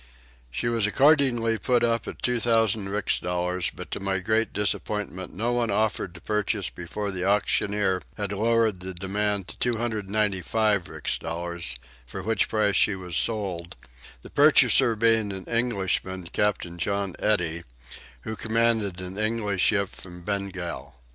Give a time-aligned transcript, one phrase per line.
[0.49, 5.53] She was accordingly put up at 2000 rix dollars but to my great disappointment no
[5.53, 11.75] one offered to purchase before the auctioneer had lowered the demand to 295 rix dollars,
[12.07, 13.75] for which price she was sold,
[14.23, 17.63] the purchaser being an Englishman, Captain John Eddie,
[18.21, 20.95] who commanded an English ship from Bengal.